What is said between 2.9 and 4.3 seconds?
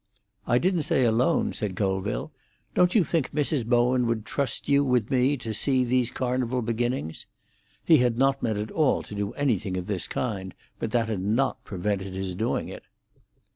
you think Mrs. Bowen would